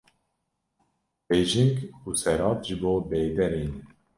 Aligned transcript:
bêjing 1.27 1.73
û 2.07 2.09
serad 2.21 2.59
ji 2.67 2.75
bo 2.81 2.93
bêderê 3.09 3.65
ne 3.71 3.79